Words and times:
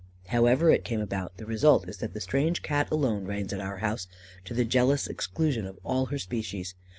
"However 0.29 0.71
it 0.71 0.83
came 0.83 0.99
about, 0.99 1.37
the 1.37 1.45
result 1.45 1.87
is 1.87 1.97
that 1.97 2.15
the 2.15 2.19
strange 2.19 2.63
Cat 2.63 2.89
alone 2.89 3.25
reigns 3.25 3.53
at 3.53 3.61
our 3.61 3.77
house, 3.77 4.07
to 4.45 4.55
the 4.55 4.65
jealous 4.65 5.05
exclusion 5.05 5.67
of 5.67 5.77
all 5.83 6.07
her 6.07 6.17
species. 6.17 6.73